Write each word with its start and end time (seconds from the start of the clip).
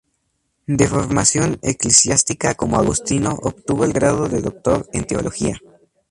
De 0.65 0.87
formación 0.87 1.59
eclesiástica 1.61 2.55
como 2.55 2.75
agustino, 2.77 3.37
obtuvo 3.43 3.85
el 3.85 3.93
grado 3.93 4.27
de 4.29 4.41
doctor 4.41 4.89
en 4.93 5.05
teología. 5.05 5.61